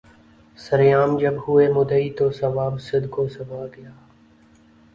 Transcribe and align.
سر 0.57 0.79
عام 0.93 1.11
جب 1.17 1.33
ہوئے 1.47 1.67
مدعی 1.73 2.09
تو 2.17 2.29
ثواب 2.39 2.73
صدق 2.87 3.13
و 3.19 3.27
صفا 3.35 3.63
گیا 3.75 3.91